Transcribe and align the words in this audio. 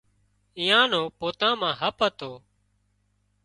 ايئان 0.59 0.85
نو 0.91 1.01
پوتان 1.19 1.53
مان 1.61 1.73
هپ 1.81 1.97
هتو 2.05 2.31